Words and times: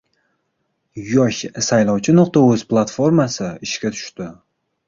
"Yoshsaylovchi.uz" 1.11 2.65
platformasi 2.73 3.55
ishga 3.69 3.97
tushdi 3.99 4.33